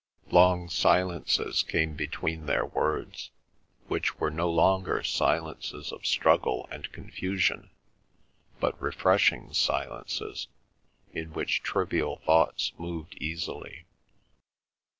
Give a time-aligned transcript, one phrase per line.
[0.31, 3.29] Long silences came between their words,
[3.87, 7.69] which were no longer silences of struggle and confusion
[8.59, 10.47] but refreshing silences,
[11.13, 13.85] in which trivial thoughts moved easily.